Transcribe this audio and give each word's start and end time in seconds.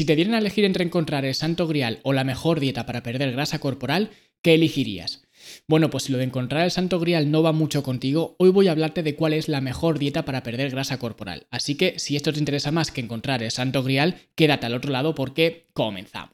Si 0.00 0.06
te 0.06 0.16
dieran 0.16 0.32
a 0.32 0.38
elegir 0.38 0.64
entre 0.64 0.82
encontrar 0.82 1.26
el 1.26 1.34
santo 1.34 1.66
grial 1.66 2.00
o 2.04 2.14
la 2.14 2.24
mejor 2.24 2.58
dieta 2.58 2.86
para 2.86 3.02
perder 3.02 3.32
grasa 3.32 3.58
corporal, 3.58 4.08
¿qué 4.40 4.54
elegirías? 4.54 5.26
Bueno, 5.68 5.90
pues 5.90 6.04
si 6.04 6.12
lo 6.12 6.16
de 6.16 6.24
encontrar 6.24 6.64
el 6.64 6.70
santo 6.70 6.98
grial 6.98 7.30
no 7.30 7.42
va 7.42 7.52
mucho 7.52 7.82
contigo, 7.82 8.34
hoy 8.38 8.48
voy 8.48 8.68
a 8.68 8.70
hablarte 8.70 9.02
de 9.02 9.14
cuál 9.14 9.34
es 9.34 9.50
la 9.50 9.60
mejor 9.60 9.98
dieta 9.98 10.24
para 10.24 10.42
perder 10.42 10.70
grasa 10.70 10.98
corporal. 10.98 11.46
Así 11.50 11.74
que 11.74 11.98
si 11.98 12.16
esto 12.16 12.32
te 12.32 12.38
interesa 12.38 12.70
más 12.70 12.90
que 12.90 13.02
encontrar 13.02 13.42
el 13.42 13.50
santo 13.50 13.82
grial, 13.82 14.16
quédate 14.36 14.64
al 14.64 14.72
otro 14.72 14.90
lado 14.90 15.14
porque 15.14 15.66
comenzamos. 15.74 16.32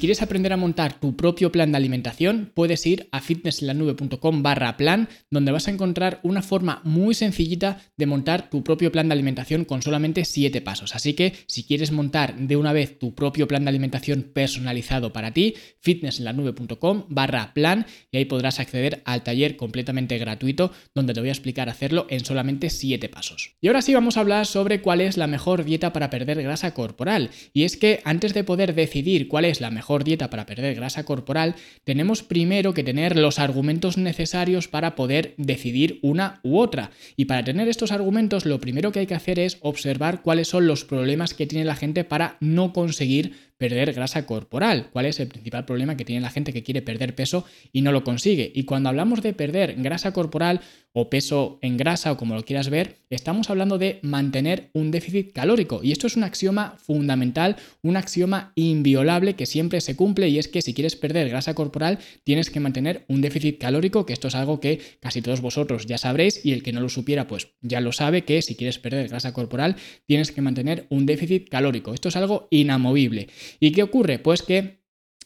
Quieres 0.00 0.22
aprender 0.22 0.52
a 0.52 0.56
montar 0.56 0.98
tu 0.98 1.14
propio 1.14 1.52
plan 1.52 1.70
de 1.70 1.76
alimentación, 1.76 2.50
puedes 2.54 2.84
ir 2.86 3.08
a 3.12 3.20
fitnesslanube.com 3.20 4.42
barra 4.42 4.76
plan, 4.78 5.08
donde 5.30 5.52
vas 5.52 5.68
a 5.68 5.70
encontrar 5.70 6.20
una 6.22 6.40
forma 6.42 6.80
muy 6.84 7.14
sencillita 7.14 7.82
de 7.98 8.06
montar 8.06 8.48
tu 8.48 8.64
propio 8.64 8.90
plan 8.90 9.08
de 9.08 9.12
alimentación 9.12 9.66
con 9.66 9.82
solamente 9.82 10.24
7 10.24 10.62
pasos. 10.62 10.96
Así 10.96 11.12
que 11.12 11.34
si 11.46 11.64
quieres 11.64 11.92
montar 11.92 12.34
de 12.34 12.56
una 12.56 12.72
vez 12.72 12.98
tu 12.98 13.14
propio 13.14 13.46
plan 13.46 13.64
de 13.64 13.68
alimentación 13.68 14.22
personalizado 14.22 15.12
para 15.12 15.32
ti, 15.32 15.54
fitnesslanube.com 15.80 17.04
barra 17.08 17.52
plan 17.52 17.84
y 18.10 18.16
ahí 18.16 18.24
podrás 18.24 18.58
acceder 18.58 19.02
al 19.04 19.22
taller 19.22 19.56
completamente 19.56 20.16
gratuito 20.16 20.72
donde 20.94 21.12
te 21.12 21.20
voy 21.20 21.28
a 21.28 21.32
explicar 21.32 21.68
hacerlo 21.68 22.06
en 22.08 22.24
solamente 22.24 22.70
7 22.70 23.06
pasos. 23.10 23.56
Y 23.60 23.68
ahora 23.68 23.82
sí 23.82 23.92
vamos 23.92 24.16
a 24.16 24.20
hablar 24.20 24.46
sobre 24.46 24.80
cuál 24.80 25.02
es 25.02 25.18
la 25.18 25.26
mejor 25.26 25.64
dieta 25.64 25.92
para 25.92 26.08
perder 26.08 26.42
grasa 26.42 26.72
corporal. 26.72 27.28
Y 27.52 27.64
es 27.64 27.76
que 27.76 28.00
antes 28.04 28.32
de 28.32 28.44
poder 28.44 28.74
decidir 28.74 29.28
cuál 29.28 29.44
es 29.44 29.60
la 29.60 29.70
mejor 29.90 30.04
dieta 30.04 30.30
para 30.30 30.46
perder 30.46 30.76
grasa 30.76 31.02
corporal, 31.02 31.56
tenemos 31.82 32.22
primero 32.22 32.74
que 32.74 32.84
tener 32.84 33.16
los 33.16 33.40
argumentos 33.40 33.98
necesarios 33.98 34.68
para 34.68 34.94
poder 34.94 35.34
decidir 35.36 35.98
una 36.02 36.38
u 36.44 36.58
otra. 36.58 36.92
Y 37.16 37.24
para 37.24 37.42
tener 37.42 37.66
estos 37.66 37.90
argumentos, 37.90 38.46
lo 38.46 38.60
primero 38.60 38.92
que 38.92 39.00
hay 39.00 39.08
que 39.08 39.16
hacer 39.16 39.40
es 39.40 39.58
observar 39.62 40.22
cuáles 40.22 40.46
son 40.46 40.68
los 40.68 40.84
problemas 40.84 41.34
que 41.34 41.48
tiene 41.48 41.64
la 41.64 41.74
gente 41.74 42.04
para 42.04 42.36
no 42.38 42.72
conseguir 42.72 43.49
perder 43.60 43.92
grasa 43.92 44.24
corporal. 44.24 44.88
¿Cuál 44.90 45.04
es 45.04 45.20
el 45.20 45.28
principal 45.28 45.66
problema 45.66 45.94
que 45.94 46.06
tiene 46.06 46.22
la 46.22 46.30
gente 46.30 46.54
que 46.54 46.62
quiere 46.62 46.80
perder 46.80 47.14
peso 47.14 47.44
y 47.74 47.82
no 47.82 47.92
lo 47.92 48.04
consigue? 48.04 48.50
Y 48.54 48.64
cuando 48.64 48.88
hablamos 48.88 49.20
de 49.20 49.34
perder 49.34 49.74
grasa 49.76 50.14
corporal 50.14 50.62
o 50.92 51.10
peso 51.10 51.58
en 51.60 51.76
grasa 51.76 52.10
o 52.10 52.16
como 52.16 52.34
lo 52.34 52.44
quieras 52.44 52.70
ver, 52.70 52.96
estamos 53.10 53.50
hablando 53.50 53.76
de 53.76 54.00
mantener 54.02 54.70
un 54.72 54.90
déficit 54.90 55.32
calórico. 55.32 55.80
Y 55.82 55.92
esto 55.92 56.06
es 56.06 56.16
un 56.16 56.24
axioma 56.24 56.76
fundamental, 56.78 57.56
un 57.82 57.98
axioma 57.98 58.52
inviolable 58.56 59.34
que 59.34 59.44
siempre 59.44 59.82
se 59.82 59.94
cumple 59.94 60.28
y 60.30 60.38
es 60.38 60.48
que 60.48 60.62
si 60.62 60.72
quieres 60.72 60.96
perder 60.96 61.28
grasa 61.28 61.54
corporal 61.54 61.98
tienes 62.24 62.50
que 62.50 62.60
mantener 62.60 63.04
un 63.08 63.20
déficit 63.20 63.58
calórico, 63.58 64.06
que 64.06 64.14
esto 64.14 64.28
es 64.28 64.34
algo 64.34 64.58
que 64.58 64.80
casi 65.00 65.20
todos 65.20 65.42
vosotros 65.42 65.84
ya 65.84 65.98
sabréis 65.98 66.44
y 66.44 66.52
el 66.52 66.62
que 66.62 66.72
no 66.72 66.80
lo 66.80 66.88
supiera 66.88 67.26
pues 67.26 67.48
ya 67.60 67.82
lo 67.82 67.92
sabe 67.92 68.24
que 68.24 68.40
si 68.40 68.56
quieres 68.56 68.78
perder 68.78 69.08
grasa 69.08 69.34
corporal 69.34 69.76
tienes 70.06 70.32
que 70.32 70.40
mantener 70.40 70.86
un 70.88 71.04
déficit 71.04 71.48
calórico. 71.50 71.92
Esto 71.92 72.08
es 72.08 72.16
algo 72.16 72.48
inamovible. 72.50 73.28
¿Y 73.58 73.72
qué 73.72 73.82
ocurre? 73.82 74.18
Pues 74.18 74.42
que 74.42 74.80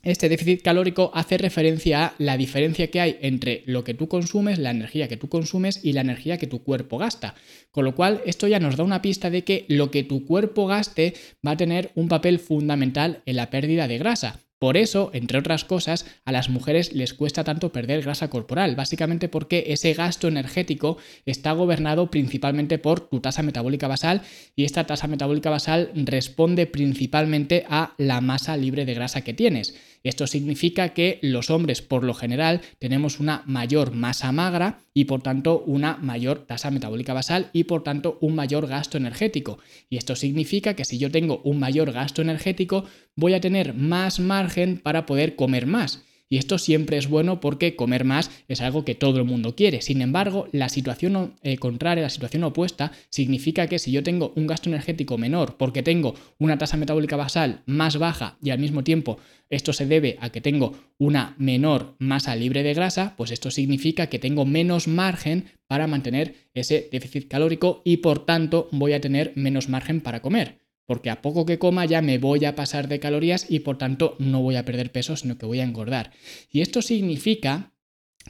este 0.04 0.28
déficit 0.28 0.60
calórico 0.62 1.10
hace 1.14 1.38
referencia 1.38 2.06
a 2.06 2.14
la 2.18 2.36
diferencia 2.36 2.90
que 2.90 3.00
hay 3.00 3.16
entre 3.22 3.62
lo 3.66 3.84
que 3.84 3.94
tú 3.94 4.06
consumes, 4.06 4.58
la 4.58 4.70
energía 4.70 5.08
que 5.08 5.16
tú 5.16 5.30
consumes 5.30 5.80
y 5.82 5.92
la 5.94 6.02
energía 6.02 6.36
que 6.36 6.46
tu 6.46 6.62
cuerpo 6.62 6.98
gasta. 6.98 7.34
Con 7.70 7.84
lo 7.86 7.94
cual, 7.94 8.20
esto 8.26 8.46
ya 8.46 8.60
nos 8.60 8.76
da 8.76 8.84
una 8.84 9.00
pista 9.00 9.30
de 9.30 9.44
que 9.44 9.64
lo 9.68 9.90
que 9.90 10.02
tu 10.02 10.26
cuerpo 10.26 10.66
gaste 10.66 11.14
va 11.46 11.52
a 11.52 11.56
tener 11.56 11.90
un 11.94 12.08
papel 12.08 12.38
fundamental 12.38 13.22
en 13.24 13.36
la 13.36 13.48
pérdida 13.48 13.88
de 13.88 13.98
grasa. 13.98 14.40
Por 14.64 14.78
eso, 14.78 15.10
entre 15.12 15.38
otras 15.38 15.62
cosas, 15.62 16.06
a 16.24 16.32
las 16.32 16.48
mujeres 16.48 16.94
les 16.94 17.12
cuesta 17.12 17.44
tanto 17.44 17.70
perder 17.70 18.00
grasa 18.00 18.30
corporal, 18.30 18.76
básicamente 18.76 19.28
porque 19.28 19.64
ese 19.66 19.92
gasto 19.92 20.26
energético 20.26 20.96
está 21.26 21.52
gobernado 21.52 22.10
principalmente 22.10 22.78
por 22.78 23.00
tu 23.00 23.20
tasa 23.20 23.42
metabólica 23.42 23.88
basal 23.88 24.22
y 24.56 24.64
esta 24.64 24.86
tasa 24.86 25.06
metabólica 25.06 25.50
basal 25.50 25.90
responde 25.94 26.66
principalmente 26.66 27.66
a 27.68 27.92
la 27.98 28.22
masa 28.22 28.56
libre 28.56 28.86
de 28.86 28.94
grasa 28.94 29.20
que 29.20 29.34
tienes. 29.34 29.74
Esto 30.04 30.26
significa 30.26 30.90
que 30.90 31.18
los 31.22 31.48
hombres 31.48 31.80
por 31.80 32.04
lo 32.04 32.12
general 32.12 32.60
tenemos 32.78 33.20
una 33.20 33.42
mayor 33.46 33.92
masa 33.92 34.30
magra 34.32 34.80
y 34.92 35.06
por 35.06 35.22
tanto 35.22 35.64
una 35.66 35.96
mayor 35.96 36.46
tasa 36.46 36.70
metabólica 36.70 37.14
basal 37.14 37.48
y 37.54 37.64
por 37.64 37.82
tanto 37.82 38.18
un 38.20 38.34
mayor 38.34 38.66
gasto 38.66 38.98
energético. 38.98 39.58
Y 39.88 39.96
esto 39.96 40.14
significa 40.14 40.74
que 40.74 40.84
si 40.84 40.98
yo 40.98 41.10
tengo 41.10 41.40
un 41.42 41.58
mayor 41.58 41.90
gasto 41.90 42.20
energético 42.20 42.84
voy 43.16 43.32
a 43.32 43.40
tener 43.40 43.72
más 43.72 44.20
margen 44.20 44.78
para 44.78 45.06
poder 45.06 45.36
comer 45.36 45.66
más. 45.66 46.04
Y 46.28 46.38
esto 46.38 46.58
siempre 46.58 46.96
es 46.96 47.08
bueno 47.08 47.40
porque 47.40 47.76
comer 47.76 48.04
más 48.04 48.30
es 48.48 48.60
algo 48.60 48.84
que 48.84 48.94
todo 48.94 49.18
el 49.18 49.24
mundo 49.24 49.54
quiere. 49.54 49.82
Sin 49.82 50.00
embargo, 50.00 50.48
la 50.52 50.68
situación 50.68 51.34
eh, 51.42 51.58
contraria, 51.58 52.02
la 52.02 52.10
situación 52.10 52.44
opuesta, 52.44 52.92
significa 53.10 53.66
que 53.66 53.78
si 53.78 53.92
yo 53.92 54.02
tengo 54.02 54.32
un 54.34 54.46
gasto 54.46 54.68
energético 54.68 55.18
menor 55.18 55.56
porque 55.56 55.82
tengo 55.82 56.14
una 56.38 56.58
tasa 56.58 56.76
metabólica 56.76 57.16
basal 57.16 57.62
más 57.66 57.98
baja 57.98 58.36
y 58.42 58.50
al 58.50 58.58
mismo 58.58 58.82
tiempo 58.84 59.18
esto 59.50 59.72
se 59.72 59.86
debe 59.86 60.16
a 60.20 60.30
que 60.30 60.40
tengo 60.40 60.74
una 60.98 61.34
menor 61.38 61.94
masa 61.98 62.34
libre 62.34 62.62
de 62.62 62.74
grasa, 62.74 63.14
pues 63.16 63.30
esto 63.30 63.50
significa 63.50 64.08
que 64.08 64.18
tengo 64.18 64.46
menos 64.46 64.88
margen 64.88 65.44
para 65.66 65.86
mantener 65.86 66.34
ese 66.54 66.88
déficit 66.90 67.28
calórico 67.28 67.82
y 67.84 67.98
por 67.98 68.24
tanto 68.24 68.68
voy 68.72 68.94
a 68.94 69.00
tener 69.00 69.32
menos 69.34 69.68
margen 69.68 70.00
para 70.00 70.22
comer 70.22 70.63
porque 70.86 71.10
a 71.10 71.22
poco 71.22 71.46
que 71.46 71.58
coma 71.58 71.84
ya 71.86 72.02
me 72.02 72.18
voy 72.18 72.44
a 72.44 72.54
pasar 72.54 72.88
de 72.88 73.00
calorías 73.00 73.46
y 73.48 73.60
por 73.60 73.78
tanto 73.78 74.16
no 74.18 74.42
voy 74.42 74.56
a 74.56 74.64
perder 74.64 74.92
peso, 74.92 75.16
sino 75.16 75.38
que 75.38 75.46
voy 75.46 75.60
a 75.60 75.64
engordar. 75.64 76.12
Y 76.50 76.60
esto 76.60 76.82
significa 76.82 77.72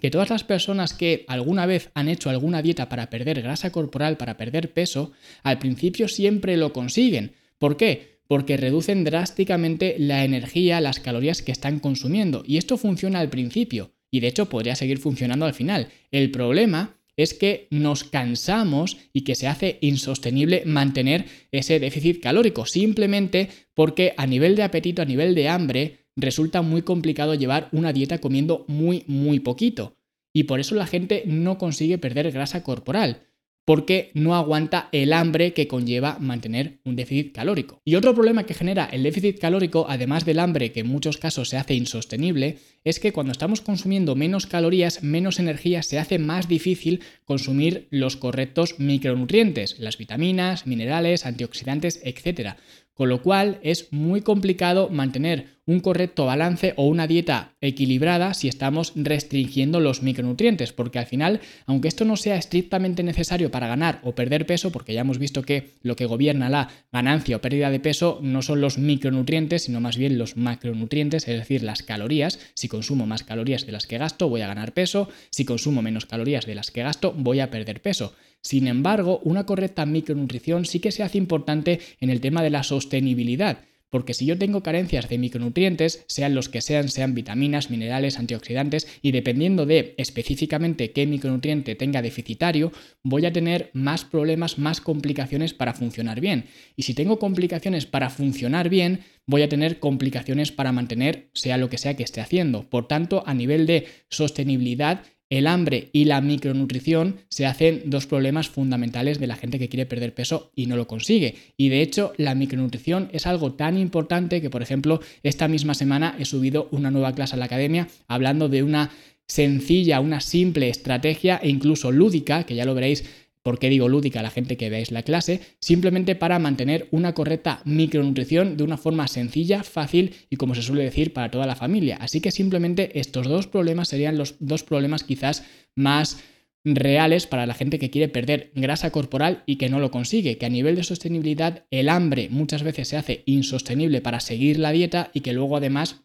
que 0.01 0.11
todas 0.11 0.31
las 0.31 0.45
personas 0.45 0.93
que 0.93 1.25
alguna 1.29 1.67
vez 1.67 1.91
han 1.95 2.09
hecho 2.09 2.31
alguna 2.31 2.63
dieta 2.63 2.89
para 2.89 3.11
perder 3.11 3.43
grasa 3.43 3.71
corporal, 3.71 4.17
para 4.17 4.37
perder 4.37 4.73
peso, 4.73 5.13
al 5.43 5.59
principio 5.59 6.09
siempre 6.09 6.57
lo 6.57 6.73
consiguen. 6.73 7.35
¿Por 7.59 7.77
qué? 7.77 8.21
Porque 8.27 8.57
reducen 8.57 9.05
drásticamente 9.05 9.97
la 9.99 10.25
energía, 10.25 10.81
las 10.81 10.99
calorías 10.99 11.43
que 11.43 11.53
están 11.53 11.79
consumiendo. 11.79 12.43
Y 12.47 12.57
esto 12.57 12.77
funciona 12.77 13.21
al 13.21 13.31
principio. 13.31 13.93
Y 14.11 14.21
de 14.21 14.29
hecho 14.29 14.49
podría 14.49 14.77
seguir 14.77 14.99
funcionando 14.99 15.45
al 15.47 15.55
final. 15.55 15.89
El 16.11 16.31
problema 16.31 16.97
es 17.17 17.35
que 17.35 17.69
nos 17.71 18.05
cansamos 18.05 18.97
y 19.13 19.23
que 19.23 19.35
se 19.35 19.47
hace 19.47 19.79
insostenible 19.81 20.63
mantener 20.67 21.27
ese 21.53 21.79
déficit 21.81 22.21
calórico, 22.21 22.67
simplemente 22.67 23.49
porque 23.75 24.15
a 24.17 24.27
nivel 24.27 24.57
de 24.57 24.63
apetito, 24.63 25.03
a 25.03 25.07
nivel 25.07 25.35
de 25.35 25.49
hambre, 25.49 26.07
resulta 26.17 26.63
muy 26.63 26.83
complicado 26.83 27.35
llevar 27.35 27.69
una 27.73 27.93
dieta 27.93 28.21
comiendo 28.21 28.65
muy, 28.69 29.05
muy 29.07 29.41
poquito. 29.41 29.97
Y 30.33 30.45
por 30.45 30.61
eso 30.61 30.75
la 30.75 30.87
gente 30.87 31.23
no 31.27 31.59
consigue 31.59 31.99
perder 31.99 32.33
grasa 32.33 32.63
corporal 32.63 33.23
porque 33.65 34.11
no 34.15 34.35
aguanta 34.35 34.89
el 34.93 35.13
hambre 35.13 35.53
que 35.53 35.69
conlleva 35.69 36.19
mantener 36.19 36.81
un 36.85 36.97
déficit 36.97 37.33
calórico. 37.33 37.81
Y 37.85 37.95
otro 37.95 38.15
problema 38.15 38.45
que 38.45 38.55
genera 38.55 38.85
el 38.87 39.03
déficit 39.03 39.39
calórico, 39.39 39.87
además 39.89 40.25
del 40.25 40.39
hambre 40.39 40.73
que 40.73 40.81
en 40.81 40.89
muchos 40.89 41.17
casos 41.17 41.49
se 41.49 41.57
hace 41.57 41.75
insostenible, 41.75 42.59
es 42.85 43.01
que 43.01 43.13
cuando 43.13 43.33
estamos 43.33 43.61
consumiendo 43.63 44.15
menos 44.15 44.47
calorías, 44.47 45.03
menos 45.03 45.39
energía, 45.39 45.83
se 45.83 45.99
hace 45.99 46.19
más 46.19 46.49
difícil 46.49 47.01
consumir 47.25 47.89
los 47.91 48.17
correctos 48.17 48.79
micronutrientes, 48.79 49.79
las 49.79 49.97
vitaminas, 49.97 50.67
minerales, 50.67 51.25
antioxidantes, 51.25 52.01
etc. 52.05 52.57
Con 52.93 53.09
lo 53.09 53.23
cual 53.23 53.59
es 53.63 53.93
muy 53.93 54.21
complicado 54.21 54.91
mantener 54.91 55.55
un 55.67 55.81
correcto 55.81 56.27
balance 56.27 56.75
o 56.77 56.87
una 56.87 57.07
dieta 57.07 57.55
equilibrada 57.61 58.35
si 58.35 58.49
estamos 58.49 58.93
restringiendo 58.97 59.81
los 59.81 60.03
micronutrientes, 60.03 60.73
porque 60.73 60.99
al 60.99 61.07
final, 61.07 61.41
aunque 61.67 61.89
esto 61.89 62.05
no 62.05 62.17
sea 62.17 62.37
estrictamente 62.37 63.03
necesario 63.03 63.51
para 63.51 63.69
ganar 63.69 64.01
o 64.03 64.15
perder 64.15 64.47
peso, 64.47 64.71
porque 64.73 64.93
ya 64.93 65.01
hemos 65.01 65.19
visto 65.19 65.43
que 65.43 65.71
lo 65.83 65.97
que 65.97 66.07
gobierna 66.07 66.49
la 66.49 66.69
ganancia 66.93 67.37
o 67.37 67.41
pérdida 67.41 67.71
de 67.71 67.81
peso 67.81 68.19
no 68.23 68.43
son 68.43 68.61
los 68.61 68.79
micronutrientes, 68.79 69.63
sino 69.63 69.81
más 69.81 69.97
bien 69.97 70.19
los 70.19 70.37
macronutrientes, 70.37 71.27
es 71.29 71.39
decir, 71.39 71.63
las 71.63 71.83
calorías. 71.83 72.39
Si 72.55 72.69
consumo 72.69 73.07
más 73.07 73.23
calorías 73.25 73.67
de 73.67 73.73
las 73.73 73.87
que 73.87 73.99
gasto, 73.99 74.29
voy 74.29 74.43
a 74.43 74.49
ganar 74.49 74.73
peso, 74.73 75.09
si 75.31 75.45
consumo 75.45 75.83
menos 75.83 76.07
calorías 76.07 76.47
de 76.47 76.55
las 76.55 76.71
que 76.71 76.83
gasto, 76.83 77.15
voy 77.17 77.41
a 77.41 77.51
perder 77.51 77.81
peso. 77.81 78.15
Sin 78.43 78.69
embargo, 78.69 79.21
una 79.25 79.47
correcta 79.47 79.87
micronutrición 79.87 80.67
sí 80.67 80.79
que 80.79 80.93
se 80.93 81.03
hace 81.03 81.17
importante 81.17 81.81
en 82.01 82.11
el 82.11 82.21
tema 82.21 82.43
de 82.43 82.51
la 82.51 82.63
sostenibilidad 82.63 83.59
porque 83.95 84.13
si 84.13 84.27
yo 84.27 84.37
tengo 84.37 84.65
carencias 84.65 85.09
de 85.09 85.19
micronutrientes, 85.19 86.03
sean 86.09 86.35
los 86.35 86.49
que 86.49 86.61
sean, 86.61 86.89
sean 86.89 87.15
vitaminas, 87.15 87.71
minerales, 87.71 88.19
antioxidantes, 88.19 88.89
y 89.03 89.13
dependiendo 89.13 89.67
de 89.67 89.95
específicamente 89.99 90.91
qué 90.91 91.07
micronutriente 91.07 91.77
tenga 91.77 92.03
deficitario, 92.03 92.73
voy 93.05 93.25
a 93.25 93.33
tener 93.33 93.71
más 93.73 94.05
problemas, 94.05 94.59
más 94.59 94.81
complicaciones 94.81 95.55
para 95.55 95.75
funcionar 95.75 96.21
bien. 96.21 96.47
Y 96.75 96.83
si 96.83 96.95
tengo 96.95 97.21
complicaciones 97.21 97.87
para 97.87 98.11
funcionar 98.11 98.69
bien, 98.69 99.05
voy 99.27 99.43
a 99.43 99.49
tener 99.49 99.79
complicaciones 99.79 100.51
para 100.51 100.73
mantener 100.73 101.31
sea 101.33 101.57
lo 101.57 101.71
que 101.71 101.79
sea 101.79 101.95
que 101.95 102.03
esté 102.03 102.21
haciendo. 102.21 102.69
Por 102.69 102.89
tanto, 102.89 103.23
a 103.27 103.33
nivel 103.33 103.65
de 103.65 103.87
sostenibilidad, 104.11 105.03
el 105.35 105.47
hambre 105.47 105.89
y 105.93 106.05
la 106.05 106.21
micronutrición 106.21 107.17
se 107.29 107.47
hacen 107.47 107.83
dos 107.87 108.07
problemas 108.07 108.49
fundamentales 108.49 109.19
de 109.19 109.27
la 109.27 109.37
gente 109.37 109.59
que 109.59 109.69
quiere 109.69 109.87
perder 109.87 110.15
peso 110.15 110.51
y 110.55 110.67
no 110.67 110.77
lo 110.77 110.87
consigue. 110.87 111.35
Y 111.57 111.69
de 111.69 111.83
hecho, 111.83 112.13
la 112.17 112.35
micronutrición 112.35 113.09
es 113.13 113.27
algo 113.27 113.53
tan 113.53 113.79
importante 113.79 114.41
que, 114.41 114.51
por 114.51 114.63
ejemplo, 114.63 115.01
esta 115.23 115.49
misma 115.49 115.75
semana 115.75 116.17
he 116.19 116.25
subido 116.25 116.69
una 116.71 116.91
nueva 116.91 117.15
clase 117.15 117.35
a 117.35 117.39
la 117.39 117.47
academia 117.47 117.89
hablando 118.09 118.49
de 118.49 118.63
una 118.63 118.91
sencilla, 119.27 120.01
una 120.01 120.21
simple 120.21 120.69
estrategia 120.69 121.41
e 121.43 121.49
incluso 121.49 121.91
lúdica, 121.91 122.45
que 122.45 122.55
ya 122.55 122.65
lo 122.65 122.75
veréis 122.75 123.05
¿Por 123.45 123.59
qué 123.59 123.69
digo 123.69 123.91
lúdica 123.91 124.21
a 124.21 124.23
la 124.23 124.31
gente 124.31 124.57
que 124.57 124.71
veáis 124.71 124.91
la 124.91 125.03
clase? 125.03 125.43
Simplemente 125.61 126.15
para 126.15 126.39
mantener 126.39 126.89
una 126.93 127.13
correcta 127.13 127.61
micronutrición 127.67 128.57
de 128.57 128.65
una 128.65 128.79
forma 128.79 129.07
sencilla, 129.07 129.63
fácil 129.63 130.15
y 130.31 130.37
como 130.37 130.55
se 130.55 130.63
suele 130.63 130.83
decir 130.83 131.13
para 131.13 131.31
toda 131.31 131.45
la 131.45 131.55
familia. 131.55 131.99
Así 132.01 132.23
que 132.23 132.31
simplemente 132.31 132.99
estos 132.99 133.29
dos 133.29 133.47
problemas 133.47 133.89
serían 133.89 134.17
los 134.17 134.37
dos 134.41 134.65
problemas 134.65 135.05
quizás 135.05 135.45
más 135.77 136.25
reales 136.65 137.27
para 137.27 137.45
la 137.45 137.53
gente 137.53 137.79
que 137.79 137.91
quiere 137.91 138.09
perder 138.09 138.51
grasa 138.55 138.91
corporal 138.91 139.43
y 139.45 139.57
que 139.57 139.69
no 139.69 139.79
lo 139.79 139.91
consigue, 139.91 140.39
que 140.39 140.47
a 140.47 140.49
nivel 140.49 140.77
de 140.77 140.85
sostenibilidad 140.85 141.67
el 141.71 141.91
hambre 141.91 142.31
muchas 142.31 142.63
veces 142.63 142.89
se 142.89 142.97
hace 142.97 143.25
insostenible 143.27 144.01
para 144.01 144.21
seguir 144.21 144.59
la 144.59 144.73
dieta 144.73 145.11
y 145.13 145.21
que 145.21 145.35
luego 145.35 145.59
además 145.59 146.01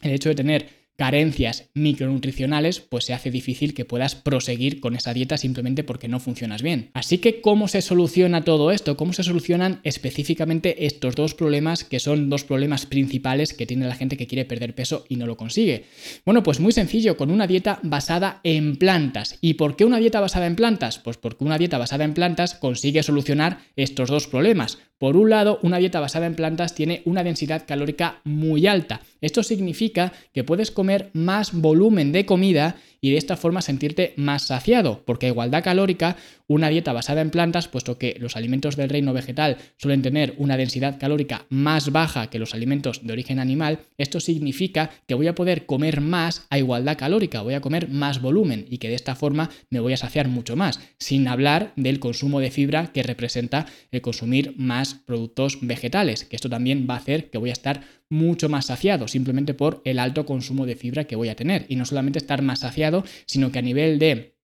el 0.00 0.12
hecho 0.12 0.30
de 0.30 0.36
tener 0.36 0.77
carencias 0.98 1.70
micronutricionales, 1.74 2.80
pues 2.80 3.04
se 3.04 3.14
hace 3.14 3.30
difícil 3.30 3.72
que 3.72 3.84
puedas 3.84 4.16
proseguir 4.16 4.80
con 4.80 4.96
esa 4.96 5.14
dieta 5.14 5.36
simplemente 5.36 5.84
porque 5.84 6.08
no 6.08 6.18
funcionas 6.18 6.60
bien. 6.60 6.90
Así 6.92 7.18
que, 7.18 7.40
¿cómo 7.40 7.68
se 7.68 7.82
soluciona 7.82 8.42
todo 8.42 8.72
esto? 8.72 8.96
¿Cómo 8.96 9.12
se 9.12 9.22
solucionan 9.22 9.80
específicamente 9.84 10.86
estos 10.86 11.14
dos 11.14 11.34
problemas 11.34 11.84
que 11.84 12.00
son 12.00 12.28
dos 12.28 12.42
problemas 12.42 12.84
principales 12.84 13.54
que 13.54 13.64
tiene 13.64 13.86
la 13.86 13.94
gente 13.94 14.16
que 14.16 14.26
quiere 14.26 14.44
perder 14.44 14.74
peso 14.74 15.04
y 15.08 15.14
no 15.14 15.26
lo 15.26 15.36
consigue? 15.36 15.84
Bueno, 16.26 16.42
pues 16.42 16.58
muy 16.58 16.72
sencillo, 16.72 17.16
con 17.16 17.30
una 17.30 17.46
dieta 17.46 17.78
basada 17.84 18.40
en 18.42 18.74
plantas. 18.74 19.38
¿Y 19.40 19.54
por 19.54 19.76
qué 19.76 19.84
una 19.84 19.98
dieta 19.98 20.18
basada 20.18 20.46
en 20.46 20.56
plantas? 20.56 20.98
Pues 20.98 21.16
porque 21.16 21.44
una 21.44 21.58
dieta 21.58 21.78
basada 21.78 22.04
en 22.04 22.14
plantas 22.14 22.56
consigue 22.56 23.04
solucionar 23.04 23.60
estos 23.76 24.10
dos 24.10 24.26
problemas. 24.26 24.78
Por 24.98 25.16
un 25.16 25.30
lado, 25.30 25.60
una 25.62 25.78
dieta 25.78 26.00
basada 26.00 26.26
en 26.26 26.34
plantas 26.34 26.74
tiene 26.74 27.02
una 27.04 27.22
densidad 27.22 27.64
calórica 27.66 28.20
muy 28.24 28.66
alta. 28.66 29.00
Esto 29.20 29.44
significa 29.44 30.12
que 30.32 30.42
puedes 30.42 30.72
comer 30.72 31.10
más 31.12 31.52
volumen 31.52 32.10
de 32.10 32.26
comida 32.26 32.76
y 33.00 33.10
de 33.10 33.18
esta 33.18 33.36
forma 33.36 33.62
sentirte 33.62 34.14
más 34.16 34.46
saciado, 34.46 35.02
porque 35.04 35.26
a 35.26 35.28
igualdad 35.30 35.62
calórica, 35.62 36.16
una 36.46 36.68
dieta 36.68 36.92
basada 36.92 37.20
en 37.20 37.30
plantas, 37.30 37.68
puesto 37.68 37.98
que 37.98 38.16
los 38.18 38.36
alimentos 38.36 38.76
del 38.76 38.88
reino 38.88 39.12
vegetal 39.12 39.58
suelen 39.76 40.02
tener 40.02 40.34
una 40.38 40.56
densidad 40.56 40.98
calórica 40.98 41.46
más 41.50 41.92
baja 41.92 42.30
que 42.30 42.38
los 42.38 42.54
alimentos 42.54 43.06
de 43.06 43.12
origen 43.12 43.38
animal, 43.38 43.80
esto 43.98 44.20
significa 44.20 44.90
que 45.06 45.14
voy 45.14 45.26
a 45.26 45.34
poder 45.34 45.66
comer 45.66 46.00
más 46.00 46.46
a 46.50 46.58
igualdad 46.58 46.96
calórica, 46.96 47.42
voy 47.42 47.54
a 47.54 47.60
comer 47.60 47.88
más 47.88 48.20
volumen 48.20 48.66
y 48.68 48.78
que 48.78 48.88
de 48.88 48.94
esta 48.94 49.14
forma 49.14 49.50
me 49.70 49.80
voy 49.80 49.92
a 49.92 49.98
saciar 49.98 50.28
mucho 50.28 50.56
más, 50.56 50.80
sin 50.98 51.28
hablar 51.28 51.72
del 51.76 52.00
consumo 52.00 52.40
de 52.40 52.50
fibra 52.50 52.92
que 52.92 53.02
representa 53.02 53.66
el 53.90 54.00
consumir 54.00 54.54
más 54.56 54.94
productos 54.94 55.58
vegetales, 55.60 56.24
que 56.24 56.36
esto 56.36 56.48
también 56.48 56.86
va 56.88 56.94
a 56.94 56.98
hacer 56.98 57.30
que 57.30 57.38
voy 57.38 57.50
a 57.50 57.52
estar 57.52 57.82
mucho 58.10 58.48
más 58.48 58.66
saciado, 58.66 59.08
simplemente 59.08 59.54
por 59.54 59.82
el 59.84 59.98
alto 59.98 60.26
consumo 60.26 60.66
de 60.66 60.76
fibra 60.76 61.04
que 61.04 61.16
voy 61.16 61.28
a 61.28 61.36
tener. 61.36 61.66
Y 61.68 61.76
no 61.76 61.84
solamente 61.84 62.18
estar 62.18 62.42
más 62.42 62.60
saciado, 62.60 63.04
sino 63.26 63.52
que 63.52 63.58
a 63.58 63.62
nivel 63.62 63.98
de 63.98 64.38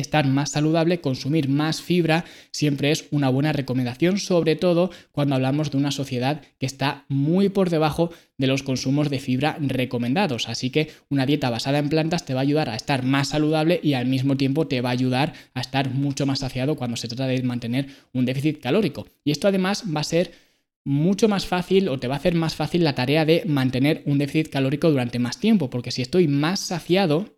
estar 0.00 0.26
más 0.26 0.50
saludable, 0.50 1.00
consumir 1.00 1.48
más 1.48 1.80
fibra 1.80 2.24
siempre 2.50 2.90
es 2.90 3.06
una 3.10 3.28
buena 3.28 3.52
recomendación, 3.52 4.18
sobre 4.18 4.56
todo 4.56 4.90
cuando 5.12 5.34
hablamos 5.34 5.70
de 5.70 5.78
una 5.78 5.90
sociedad 5.90 6.42
que 6.58 6.66
está 6.66 7.04
muy 7.08 7.48
por 7.48 7.70
debajo 7.70 8.10
de 8.38 8.46
los 8.46 8.62
consumos 8.62 9.10
de 9.10 9.18
fibra 9.18 9.56
recomendados. 9.60 10.48
Así 10.48 10.70
que 10.70 10.90
una 11.08 11.26
dieta 11.26 11.50
basada 11.50 11.78
en 11.78 11.88
plantas 11.88 12.24
te 12.24 12.34
va 12.34 12.40
a 12.40 12.42
ayudar 12.42 12.68
a 12.68 12.76
estar 12.76 13.04
más 13.04 13.28
saludable 13.28 13.80
y 13.82 13.94
al 13.94 14.06
mismo 14.06 14.36
tiempo 14.36 14.66
te 14.66 14.80
va 14.80 14.90
a 14.90 14.92
ayudar 14.92 15.32
a 15.54 15.60
estar 15.60 15.90
mucho 15.90 16.26
más 16.26 16.40
saciado 16.40 16.76
cuando 16.76 16.96
se 16.96 17.08
trata 17.08 17.26
de 17.26 17.42
mantener 17.42 17.88
un 18.12 18.26
déficit 18.26 18.60
calórico. 18.60 19.06
Y 19.24 19.30
esto 19.30 19.48
además 19.48 19.84
va 19.94 20.00
a 20.00 20.04
ser 20.04 20.45
mucho 20.86 21.28
más 21.28 21.46
fácil 21.46 21.88
o 21.88 21.98
te 21.98 22.06
va 22.06 22.14
a 22.14 22.18
hacer 22.18 22.36
más 22.36 22.54
fácil 22.54 22.84
la 22.84 22.94
tarea 22.94 23.24
de 23.24 23.42
mantener 23.44 24.02
un 24.06 24.18
déficit 24.18 24.48
calórico 24.48 24.88
durante 24.88 25.18
más 25.18 25.40
tiempo, 25.40 25.68
porque 25.68 25.90
si 25.90 26.00
estoy 26.00 26.28
más 26.28 26.60
saciado, 26.60 27.35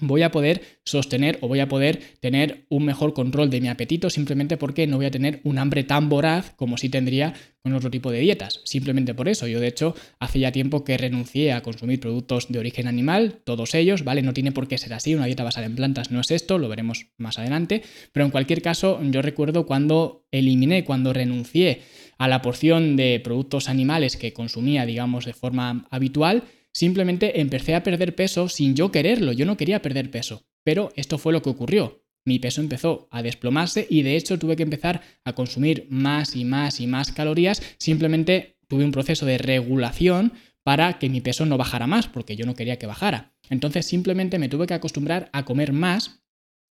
voy 0.00 0.22
a 0.22 0.30
poder 0.30 0.62
sostener 0.84 1.38
o 1.40 1.48
voy 1.48 1.60
a 1.60 1.68
poder 1.68 2.00
tener 2.20 2.66
un 2.68 2.84
mejor 2.84 3.14
control 3.14 3.50
de 3.50 3.60
mi 3.60 3.68
apetito 3.68 4.10
simplemente 4.10 4.56
porque 4.56 4.86
no 4.86 4.96
voy 4.96 5.06
a 5.06 5.10
tener 5.10 5.40
un 5.44 5.58
hambre 5.58 5.84
tan 5.84 6.08
voraz 6.08 6.52
como 6.56 6.76
si 6.76 6.88
tendría 6.88 7.34
con 7.62 7.72
otro 7.72 7.90
tipo 7.90 8.10
de 8.10 8.20
dietas. 8.20 8.60
Simplemente 8.64 9.14
por 9.14 9.28
eso. 9.28 9.46
Yo 9.46 9.58
de 9.58 9.68
hecho 9.68 9.94
hace 10.18 10.38
ya 10.38 10.52
tiempo 10.52 10.84
que 10.84 10.98
renuncié 10.98 11.52
a 11.52 11.62
consumir 11.62 11.98
productos 11.98 12.48
de 12.48 12.58
origen 12.58 12.86
animal, 12.86 13.40
todos 13.44 13.74
ellos, 13.74 14.04
¿vale? 14.04 14.20
No 14.22 14.34
tiene 14.34 14.52
por 14.52 14.68
qué 14.68 14.76
ser 14.76 14.92
así, 14.92 15.14
una 15.14 15.26
dieta 15.26 15.44
basada 15.44 15.66
en 15.66 15.74
plantas 15.74 16.10
no 16.10 16.20
es 16.20 16.30
esto, 16.30 16.58
lo 16.58 16.68
veremos 16.68 17.06
más 17.16 17.38
adelante, 17.38 17.82
pero 18.12 18.26
en 18.26 18.30
cualquier 18.30 18.60
caso 18.60 19.00
yo 19.02 19.22
recuerdo 19.22 19.64
cuando 19.64 20.26
eliminé, 20.30 20.84
cuando 20.84 21.12
renuncié 21.12 21.82
a 22.18 22.28
la 22.28 22.42
porción 22.42 22.96
de 22.96 23.20
productos 23.22 23.68
animales 23.68 24.16
que 24.16 24.32
consumía, 24.32 24.86
digamos, 24.86 25.24
de 25.24 25.32
forma 25.32 25.86
habitual, 25.90 26.44
simplemente 26.74 27.40
empecé 27.40 27.74
a 27.74 27.82
perder 27.82 28.14
peso 28.14 28.50
sin 28.50 28.74
yo 28.74 28.92
quererlo, 28.92 29.32
yo 29.32 29.46
no 29.46 29.56
quería 29.56 29.80
perder 29.80 30.10
peso, 30.10 30.44
pero 30.62 30.92
esto 30.96 31.16
fue 31.16 31.32
lo 31.32 31.40
que 31.40 31.50
ocurrió. 31.50 32.02
Mi 32.26 32.38
peso 32.38 32.60
empezó 32.60 33.08
a 33.10 33.22
desplomarse 33.22 33.86
y 33.88 34.02
de 34.02 34.16
hecho 34.16 34.38
tuve 34.38 34.56
que 34.56 34.62
empezar 34.62 35.02
a 35.24 35.34
consumir 35.34 35.86
más 35.90 36.36
y 36.36 36.44
más 36.44 36.80
y 36.80 36.86
más 36.86 37.12
calorías, 37.12 37.62
simplemente 37.78 38.58
tuve 38.68 38.84
un 38.84 38.92
proceso 38.92 39.24
de 39.24 39.38
regulación 39.38 40.32
para 40.62 40.98
que 40.98 41.10
mi 41.10 41.20
peso 41.20 41.44
no 41.44 41.58
bajara 41.58 41.86
más, 41.86 42.08
porque 42.08 42.36
yo 42.36 42.46
no 42.46 42.54
quería 42.54 42.78
que 42.78 42.86
bajara. 42.86 43.34
Entonces 43.50 43.86
simplemente 43.86 44.38
me 44.38 44.48
tuve 44.48 44.66
que 44.66 44.74
acostumbrar 44.74 45.28
a 45.32 45.44
comer 45.44 45.72
más 45.72 46.23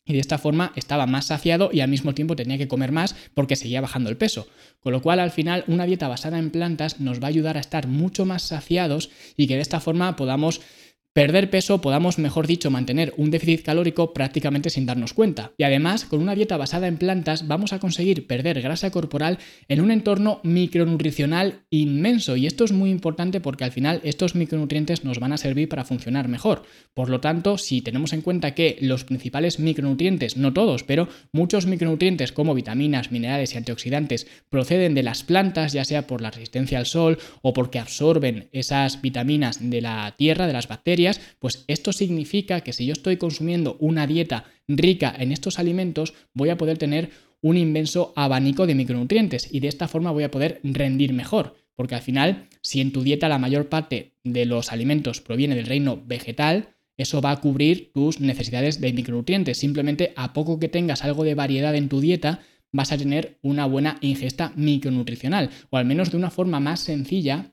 y 0.04 0.14
de 0.14 0.18
esta 0.18 0.38
forma 0.38 0.72
estaba 0.76 1.06
más 1.06 1.26
saciado 1.26 1.70
y 1.72 1.80
al 1.80 1.90
mismo 1.90 2.14
tiempo 2.14 2.36
tenía 2.36 2.58
que 2.58 2.68
comer 2.68 2.92
más 2.92 3.14
porque 3.34 3.56
seguía 3.56 3.80
bajando 3.80 4.10
el 4.10 4.16
peso. 4.16 4.48
Con 4.80 4.92
lo 4.92 5.02
cual 5.02 5.20
al 5.20 5.30
final 5.30 5.64
una 5.66 5.86
dieta 5.86 6.08
basada 6.08 6.38
en 6.38 6.50
plantas 6.50 7.00
nos 7.00 7.20
va 7.20 7.26
a 7.26 7.28
ayudar 7.28 7.56
a 7.56 7.60
estar 7.60 7.86
mucho 7.86 8.24
más 8.24 8.42
saciados 8.42 9.10
y 9.36 9.46
que 9.46 9.56
de 9.56 9.62
esta 9.62 9.80
forma 9.80 10.16
podamos 10.16 10.62
perder 11.12 11.50
peso, 11.50 11.80
podamos, 11.80 12.18
mejor 12.18 12.46
dicho, 12.46 12.70
mantener 12.70 13.12
un 13.16 13.32
déficit 13.32 13.64
calórico 13.64 14.14
prácticamente 14.14 14.70
sin 14.70 14.86
darnos 14.86 15.12
cuenta. 15.12 15.52
Y 15.58 15.64
además, 15.64 16.04
con 16.04 16.22
una 16.22 16.36
dieta 16.36 16.56
basada 16.56 16.86
en 16.86 16.98
plantas, 16.98 17.48
vamos 17.48 17.72
a 17.72 17.80
conseguir 17.80 18.28
perder 18.28 18.60
grasa 18.62 18.90
corporal 18.90 19.38
en 19.66 19.80
un 19.80 19.90
entorno 19.90 20.40
micronutricional 20.44 21.64
inmenso. 21.68 22.36
Y 22.36 22.46
esto 22.46 22.64
es 22.64 22.72
muy 22.72 22.90
importante 22.90 23.40
porque 23.40 23.64
al 23.64 23.72
final 23.72 24.00
estos 24.04 24.36
micronutrientes 24.36 25.04
nos 25.04 25.18
van 25.18 25.32
a 25.32 25.36
servir 25.36 25.68
para 25.68 25.84
funcionar 25.84 26.28
mejor. 26.28 26.62
Por 26.94 27.08
lo 27.08 27.20
tanto, 27.20 27.58
si 27.58 27.82
tenemos 27.82 28.12
en 28.12 28.22
cuenta 28.22 28.54
que 28.54 28.78
los 28.80 29.04
principales 29.04 29.58
micronutrientes, 29.58 30.36
no 30.36 30.52
todos, 30.52 30.84
pero 30.84 31.08
muchos 31.32 31.66
micronutrientes 31.66 32.30
como 32.30 32.54
vitaminas, 32.54 33.10
minerales 33.10 33.54
y 33.54 33.58
antioxidantes 33.58 34.28
proceden 34.48 34.94
de 34.94 35.02
las 35.02 35.24
plantas, 35.24 35.72
ya 35.72 35.84
sea 35.84 36.06
por 36.06 36.20
la 36.20 36.30
resistencia 36.30 36.78
al 36.78 36.86
sol 36.86 37.18
o 37.42 37.52
porque 37.52 37.80
absorben 37.80 38.48
esas 38.52 39.02
vitaminas 39.02 39.58
de 39.70 39.80
la 39.80 40.14
tierra, 40.16 40.46
de 40.46 40.52
las 40.52 40.68
bacterias, 40.68 40.99
pues 41.38 41.64
esto 41.68 41.92
significa 41.92 42.60
que 42.60 42.72
si 42.72 42.86
yo 42.86 42.92
estoy 42.92 43.16
consumiendo 43.16 43.76
una 43.80 44.06
dieta 44.06 44.44
rica 44.68 45.14
en 45.18 45.32
estos 45.32 45.58
alimentos, 45.58 46.14
voy 46.34 46.50
a 46.50 46.58
poder 46.58 46.78
tener 46.78 47.10
un 47.42 47.56
inmenso 47.56 48.12
abanico 48.16 48.66
de 48.66 48.74
micronutrientes 48.74 49.48
y 49.50 49.60
de 49.60 49.68
esta 49.68 49.88
forma 49.88 50.10
voy 50.10 50.24
a 50.24 50.30
poder 50.30 50.60
rendir 50.62 51.12
mejor. 51.12 51.56
Porque 51.74 51.94
al 51.94 52.02
final, 52.02 52.48
si 52.62 52.80
en 52.80 52.92
tu 52.92 53.02
dieta 53.02 53.28
la 53.28 53.38
mayor 53.38 53.68
parte 53.68 54.12
de 54.22 54.44
los 54.44 54.72
alimentos 54.72 55.20
proviene 55.20 55.54
del 55.54 55.66
reino 55.66 56.02
vegetal, 56.04 56.76
eso 56.98 57.22
va 57.22 57.30
a 57.30 57.40
cubrir 57.40 57.92
tus 57.92 58.20
necesidades 58.20 58.80
de 58.80 58.92
micronutrientes. 58.92 59.56
Simplemente 59.56 60.12
a 60.16 60.34
poco 60.34 60.58
que 60.58 60.68
tengas 60.68 61.02
algo 61.02 61.24
de 61.24 61.34
variedad 61.34 61.74
en 61.74 61.88
tu 61.88 62.00
dieta, 62.00 62.40
vas 62.72 62.92
a 62.92 62.98
tener 62.98 63.38
una 63.42 63.64
buena 63.64 63.96
ingesta 64.02 64.52
micronutricional, 64.56 65.50
o 65.70 65.78
al 65.78 65.86
menos 65.86 66.10
de 66.10 66.18
una 66.18 66.30
forma 66.30 66.60
más 66.60 66.80
sencilla 66.80 67.52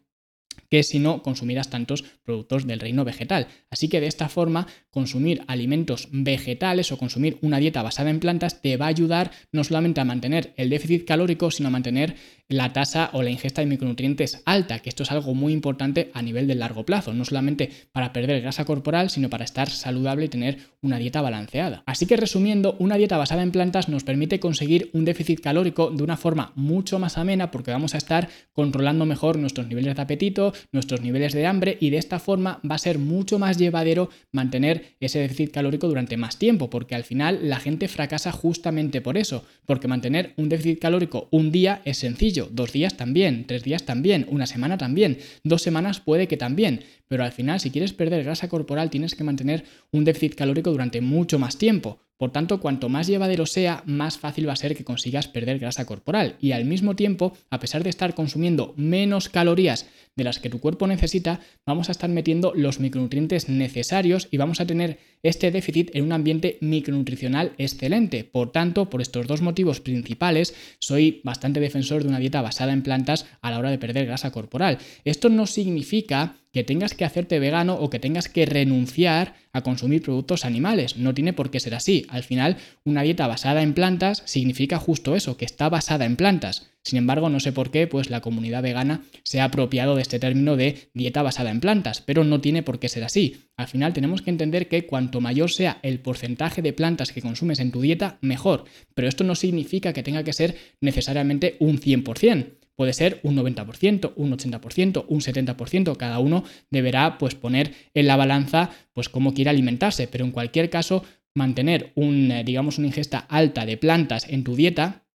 que 0.70 0.84
si 0.84 1.00
no 1.00 1.24
consumieras 1.24 1.70
tantos 1.70 2.04
productos 2.24 2.68
del 2.68 2.80
reino 2.80 3.06
vegetal. 3.06 3.48
Así 3.70 3.88
que 3.88 4.02
de 4.02 4.08
esta 4.08 4.30
forma, 4.30 4.68
consumir 4.90 5.44
alimentos 5.48 6.10
vegetales 6.12 6.92
o 6.92 6.98
consumir 6.98 7.38
una 7.42 7.60
dieta 7.60 7.82
basada 7.82 8.10
en 8.10 8.20
plantas 8.20 8.62
te 8.62 8.78
va 8.78 8.86
a 8.86 8.90
ayudar 8.90 9.32
no 9.52 9.64
solamente 9.64 10.02
a 10.02 10.06
mantener 10.06 10.54
el 10.58 10.70
déficit 10.70 11.06
calórico, 11.06 11.52
sino 11.52 11.70
a 11.70 11.72
mantener 11.72 12.16
la 12.50 12.72
tasa 12.72 13.10
o 13.14 13.24
la 13.24 13.30
ingesta 13.30 13.62
de 13.62 13.68
micronutrientes 13.68 14.42
alta, 14.46 14.80
que 14.80 14.90
esto 14.90 15.04
es 15.04 15.12
algo 15.12 15.36
muy 15.36 15.52
importante 15.52 16.12
a 16.14 16.22
nivel 16.22 16.48
de 16.48 16.56
largo 16.56 16.86
plazo, 16.86 17.14
no 17.14 17.26
solamente 17.26 17.70
para 17.92 18.14
perder 18.14 18.42
grasa 18.42 18.66
corporal, 18.66 19.10
sino 19.10 19.30
para 19.30 19.44
estar 19.44 19.70
saludable 19.70 20.26
y 20.26 20.30
tener 20.30 20.60
una 20.82 20.98
dieta 20.98 21.22
balanceada. 21.22 21.84
Así 21.86 22.06
que 22.06 22.16
resumiendo, 22.16 22.76
una 22.80 22.96
dieta 22.96 23.18
basada 23.18 23.44
en 23.44 23.52
plantas 23.52 23.90
nos 23.90 24.04
permite 24.04 24.40
conseguir 24.40 24.90
un 24.94 25.04
déficit 25.04 25.42
calórico 25.42 25.92
de 25.92 26.04
una 26.04 26.16
forma 26.16 26.54
mucho 26.56 27.00
más 27.00 27.18
amena 27.18 27.52
porque 27.52 27.72
vamos 27.72 27.96
a 27.96 27.98
estar 27.98 28.30
controlando 28.54 29.06
mejor 29.06 29.38
nuestros 29.38 29.68
niveles 29.68 29.96
de 29.96 30.02
apetito, 30.02 30.54
nuestros 30.72 31.02
niveles 31.02 31.34
de 31.34 31.46
hambre 31.46 31.78
y 31.82 31.90
de 31.90 31.98
esta 31.98 32.20
forma 32.20 32.62
va 32.70 32.76
a 32.76 32.80
ser 32.80 32.98
mucho 32.98 33.40
más 33.40 33.58
llevadero 33.58 34.10
mantener 34.32 34.96
ese 35.00 35.20
déficit 35.20 35.52
calórico 35.52 35.88
durante 35.88 36.16
más 36.16 36.38
tiempo, 36.38 36.70
porque 36.70 36.96
al 36.96 37.04
final 37.04 37.50
la 37.50 37.60
gente 37.60 37.88
fracasa 37.88 38.32
justamente 38.32 39.02
por 39.02 39.18
eso, 39.18 39.44
porque 39.66 39.88
mantener 39.88 40.34
un 40.38 40.48
déficit 40.48 40.80
calórico 40.80 41.28
un 41.32 41.52
día 41.52 41.82
es 41.84 41.98
sencillo 41.98 42.37
Dos 42.46 42.72
días 42.72 42.96
también, 42.96 43.46
tres 43.48 43.64
días 43.64 43.84
también, 43.84 44.28
una 44.30 44.46
semana 44.46 44.78
también, 44.78 45.18
dos 45.44 45.64
semanas 45.64 46.00
puede 46.00 46.28
que 46.28 46.38
también. 46.38 46.84
Pero 47.08 47.24
al 47.24 47.32
final, 47.32 47.60
si 47.60 47.72
quieres 47.72 47.94
perder 47.94 48.24
grasa 48.24 48.48
corporal, 48.48 48.92
tienes 48.92 49.16
que 49.16 49.24
mantener 49.24 49.66
un 49.92 50.06
déficit 50.06 50.36
calórico 50.36 50.72
durante 50.72 51.02
mucho 51.02 51.40
más 51.40 51.58
tiempo. 51.58 52.00
Por 52.18 52.32
tanto, 52.32 52.60
cuanto 52.60 52.90
más 52.90 53.06
llevadero 53.06 53.46
sea, 53.46 53.84
más 53.86 54.18
fácil 54.18 54.48
va 54.50 54.54
a 54.54 54.58
ser 54.58 54.76
que 54.76 54.84
consigas 54.84 55.28
perder 55.28 55.60
grasa 55.60 55.86
corporal. 55.86 56.36
Y 56.42 56.52
al 56.52 56.66
mismo 56.66 56.96
tiempo, 56.96 57.38
a 57.52 57.60
pesar 57.60 57.84
de 57.84 57.92
estar 57.92 58.16
consumiendo 58.16 58.74
menos 58.76 59.30
calorías 59.30 59.86
de 60.16 60.24
las 60.24 60.40
que 60.40 60.50
tu 60.50 60.60
cuerpo 60.60 60.88
necesita, 60.88 61.40
vamos 61.66 61.90
a 61.90 61.92
estar 61.92 62.10
metiendo 62.10 62.54
los 62.56 62.80
micronutrientes 62.80 63.50
necesarios 63.50 64.28
y 64.32 64.38
vamos 64.38 64.60
a 64.60 64.66
tener 64.66 64.98
este 65.22 65.52
déficit 65.52 65.92
en 65.96 66.06
un 66.06 66.12
ambiente 66.12 66.58
micronutricional 66.60 67.54
excelente. 67.60 68.24
Por 68.24 68.52
tanto, 68.52 68.90
por 68.90 69.02
estos 69.02 69.28
dos 69.28 69.42
motivos 69.42 69.80
principales, 69.80 70.56
soy 70.80 71.22
bastante 71.24 71.60
defensor 71.60 72.02
de 72.02 72.10
una 72.10 72.20
dieta 72.20 72.42
basada 72.42 72.74
en 72.74 72.82
plantas 72.82 73.28
a 73.42 73.52
la 73.52 73.60
hora 73.60 73.70
de 73.70 73.78
perder 73.78 74.08
grasa 74.08 74.32
corporal. 74.32 74.80
Esto 75.06 75.30
no 75.30 75.46
significa 75.46 76.38
que 76.52 76.64
tengas 76.64 76.94
que 76.94 77.06
hacerte 77.06 77.40
vegano 77.40 77.76
o 77.76 77.90
que 77.90 78.00
tengas 78.00 78.30
que 78.30 78.46
renunciar 78.46 79.36
a 79.54 79.62
consumir 79.62 80.02
productos 80.02 80.46
animales. 80.46 80.98
No 80.98 81.14
tiene 81.14 81.34
por 81.34 81.52
qué 81.52 81.60
ser 81.60 81.76
así. 81.76 82.06
Al 82.10 82.24
final, 82.24 82.58
una 82.84 83.04
dieta 83.04 83.28
basada 83.28 83.62
en 83.62 83.74
plantas 83.74 84.24
significa 84.26 84.78
justo 84.78 85.16
eso, 85.16 85.38
que 85.38 85.46
está 85.46 85.70
basada 85.70 86.06
en 86.06 86.16
plantas. 86.16 86.72
Sin 86.84 86.98
embargo, 86.98 87.30
no 87.30 87.42
sé 87.42 87.52
por 87.52 87.70
qué, 87.70 87.86
pues 87.86 88.10
la 88.10 88.22
comunidad 88.22 88.64
vegana 88.64 89.02
se 89.24 89.42
ha 89.42 89.46
apropiado 89.46 89.96
de 89.96 90.02
este 90.02 90.20
término 90.20 90.56
de 90.56 90.90
dieta 90.94 91.22
basada 91.22 91.52
en 91.52 91.60
plantas, 91.60 92.02
pero 92.02 92.24
no 92.24 92.40
tiene 92.40 92.64
por 92.64 92.80
qué 92.80 92.88
ser 92.88 93.04
así. 93.04 93.42
Al 93.58 93.68
final 93.68 93.94
tenemos 93.94 94.22
que 94.22 94.30
entender 94.30 94.70
que 94.70 94.86
cuanto 94.86 95.20
mayor 95.20 95.52
sea 95.52 95.80
el 95.84 96.00
porcentaje 96.00 96.62
de 96.62 96.72
plantas 96.72 97.12
que 97.12 97.22
consumes 97.22 97.60
en 97.60 97.72
tu 97.72 97.82
dieta, 97.82 98.20
mejor. 98.22 98.64
Pero 98.94 99.10
esto 99.10 99.26
no 99.26 99.36
significa 99.36 99.92
que 99.92 100.04
tenga 100.04 100.24
que 100.24 100.32
ser 100.32 100.56
necesariamente 100.80 101.58
un 101.60 101.78
100%. 101.78 102.54
Puede 102.78 102.94
ser 102.94 103.20
un 103.24 103.36
90%, 103.36 104.14
un 104.16 104.38
80%, 104.38 105.06
un 105.08 105.20
70%, 105.20 105.98
cada 105.98 106.20
uno 106.20 106.44
deberá 106.70 107.18
pues 107.18 107.34
poner 107.34 107.74
en 107.96 108.06
la 108.06 108.16
balanza 108.16 108.70
pues 108.94 109.10
cómo 109.10 109.34
quiere 109.34 109.50
alimentarse, 109.50 110.08
pero 110.08 110.24
en 110.24 110.32
cualquier 110.32 110.70
caso 110.70 111.04
mantener 111.34 111.92
un 111.96 112.32
eh, 112.32 112.44
digamos 112.44 112.78
una 112.78 112.88
ingesta 112.88 113.18
alta 113.18 113.66
de 113.66 113.78
plantas 113.78 114.28
en 114.30 114.44
tu 114.44 114.56
dieta 114.56 115.08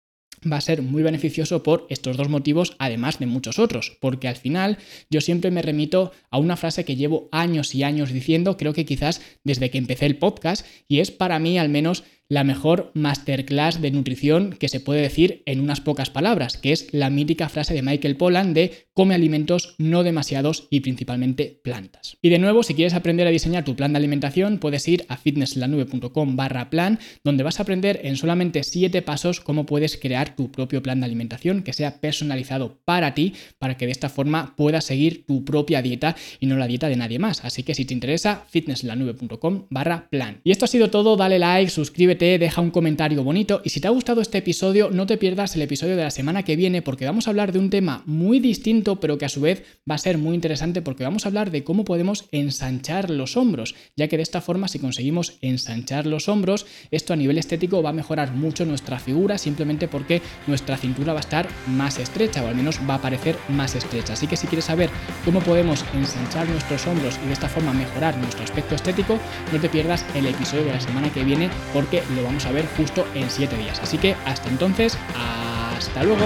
va 0.51 0.57
a 0.57 0.61
ser 0.61 0.83
muy 0.83 1.05
beneficioso 1.05 1.63
por 1.63 1.87
estos 1.89 2.17
dos 2.17 2.29
motivos, 2.29 2.75
además 2.79 3.19
de 3.19 3.27
muchos 3.27 3.61
otros, 3.61 3.97
porque 4.01 4.29
al 4.29 4.35
final 4.37 4.79
yo 5.09 5.21
siempre 5.21 5.51
me 5.51 5.63
remito 5.63 6.13
a 6.31 6.39
una 6.39 6.57
frase 6.57 6.85
que 6.85 6.97
llevo 6.97 7.29
años 7.31 7.75
y 7.75 7.85
años 7.85 8.13
diciendo, 8.13 8.57
creo 8.57 8.73
que 8.73 8.85
quizás 8.85 9.21
desde 9.45 9.71
que 9.71 9.79
empecé 9.79 10.07
el 10.07 10.17
podcast, 10.17 10.67
y 10.89 10.99
es 10.99 11.11
para 11.11 11.39
mí 11.39 11.59
al 11.59 11.69
menos 11.69 12.03
la 12.33 12.45
mejor 12.45 12.93
masterclass 12.95 13.83
de 13.83 13.91
nutrición 13.91 14.57
que 14.59 14.71
se 14.71 14.81
puede 14.81 15.03
decir 15.03 15.43
en 15.45 15.61
unas 15.61 15.83
pocas 15.83 16.09
palabras, 16.09 16.57
que 16.57 16.73
es 16.73 16.89
la 16.91 17.11
mítica 17.11 17.51
frase 17.51 17.75
de 17.75 17.83
Michael 17.83 18.17
Pollan 18.17 18.55
de 18.55 18.87
come 18.95 19.15
alimentos 19.15 19.75
no 19.79 20.03
demasiados 20.03 20.67
y 20.71 20.81
principalmente 20.81 21.61
plantas. 21.63 22.17
Y 22.23 22.29
de 22.29 22.39
nuevo, 22.39 22.63
si 22.63 22.75
quieres 22.75 22.95
aprender 22.95 23.27
a 23.27 23.31
diseñar 23.31 23.65
tu 23.65 23.77
plan 23.77 23.93
de 23.93 23.99
alimentación, 23.99 24.59
puedes 24.59 24.87
ir 24.89 25.05
a 25.09 25.17
fitnesslanube.com 25.17 26.37
barra 26.37 26.71
plan, 26.71 26.99
donde 27.25 27.43
vas 27.43 27.59
a 27.59 27.63
aprender 27.63 28.01
en 28.05 28.17
solamente 28.17 28.63
7 28.65 29.03
pasos 29.03 29.41
cómo 29.41 29.67
puedes 29.67 29.97
crear 29.97 30.37
tu 30.37 30.51
propio 30.51 30.83
plan 30.83 31.01
de 31.01 31.07
alimentación 31.07 31.63
que 31.63 31.73
sea 31.73 32.01
personalizado 32.01 32.81
para 32.85 33.15
ti, 33.15 33.35
para 33.59 33.77
que 33.77 33.87
de 33.87 33.93
esta 33.93 34.09
forma 34.09 34.55
puedas 34.57 34.85
seguir 34.85 35.27
tu 35.27 35.45
propia 35.45 35.83
dieta 35.83 36.17
y 36.41 36.47
no 36.47 36.57
la 36.57 36.67
dieta 36.67 36.89
de 36.89 36.97
nadie 36.97 37.19
más. 37.19 37.45
Así 37.45 37.63
que 37.63 37.75
si 37.75 37.85
te 37.85 37.95
interesa, 37.95 38.45
fitnesslanube.com 38.49 39.67
barra 39.71 40.09
plan. 40.11 40.41
Y 40.45 40.51
esto 40.51 40.65
ha 40.65 40.69
sido 40.69 40.91
todo, 40.91 41.17
dale 41.17 41.39
like, 41.39 41.71
suscríbete 41.71 42.39
deja 42.39 42.61
un 42.61 42.71
comentario 42.71 43.23
bonito 43.25 43.61
y 43.65 43.71
si 43.71 43.81
te 43.81 43.89
ha 43.89 43.91
gustado 43.91 44.21
este 44.21 44.39
episodio 44.39 44.91
no 44.91 45.07
te 45.07 45.17
pierdas 45.17 45.55
el 45.57 45.63
episodio 45.63 45.97
de 45.97 46.05
la 46.05 46.11
semana 46.11 46.43
que 46.43 46.57
viene 46.57 46.83
porque 46.83 47.05
vamos 47.05 47.27
a 47.27 47.31
hablar 47.31 47.53
de 47.53 47.59
un 47.59 47.71
tema 47.71 48.03
muy 48.07 48.41
pero 48.83 49.19
que 49.19 49.25
a 49.25 49.29
su 49.29 49.41
vez 49.41 49.65
va 49.89 49.95
a 49.95 49.99
ser 49.99 50.19
muy 50.19 50.35
interesante 50.35 50.83
porque 50.83 51.05
vamos 51.05 51.25
a 51.25 51.29
hablar 51.29 51.51
de 51.51 51.65
cómo 51.65 51.85
podemos 51.85 52.27
ensanchar 52.33 53.11
los 53.11 53.37
hombros, 53.37 53.75
ya 53.97 54.09
que 54.09 54.17
de 54.17 54.23
esta 54.23 54.41
forma 54.41 54.69
si 54.69 54.79
conseguimos 54.79 55.39
ensanchar 55.41 56.07
los 56.07 56.29
hombros, 56.29 56.67
esto 56.91 57.13
a 57.13 57.17
nivel 57.17 57.39
estético 57.39 57.83
va 57.83 57.91
a 57.91 57.95
mejorar 57.95 58.33
mucho 58.33 58.65
nuestra 58.65 58.99
figura 58.99 59.39
simplemente 59.39 59.89
porque 59.89 60.23
nuestra 60.47 60.77
cintura 60.77 61.13
va 61.13 61.21
a 61.21 61.27
estar 61.27 61.49
más 61.69 61.99
estrecha 61.99 62.43
o 62.43 62.49
al 62.49 62.57
menos 62.57 62.81
va 62.89 62.97
a 62.97 63.03
parecer 63.03 63.37
más 63.49 63.75
estrecha. 63.75 64.15
Así 64.15 64.27
que 64.27 64.37
si 64.37 64.47
quieres 64.47 64.65
saber 64.65 64.91
cómo 65.25 65.41
podemos 65.41 65.85
ensanchar 65.95 66.49
nuestros 66.49 66.87
hombros 66.87 67.19
y 67.25 67.29
de 67.29 67.33
esta 67.33 67.49
forma 67.49 67.73
mejorar 67.73 68.17
nuestro 68.19 68.45
aspecto 68.45 68.75
estético, 68.75 69.19
no 69.53 69.61
te 69.61 69.69
pierdas 69.69 70.05
el 70.15 70.27
episodio 70.27 70.65
de 70.65 70.73
la 70.73 70.81
semana 70.81 71.13
que 71.13 71.25
viene 71.25 71.51
porque 71.73 72.03
lo 72.15 72.23
vamos 72.23 72.47
a 72.47 72.53
ver 72.53 72.67
justo 72.77 73.07
en 73.15 73.31
7 73.31 73.57
días. 73.57 73.81
Así 73.81 73.99
que 73.99 74.15
hasta 74.25 74.49
entonces, 74.49 74.97
hasta 75.15 76.03
luego. 76.03 76.25